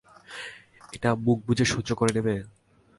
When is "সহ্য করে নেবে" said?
1.65-2.35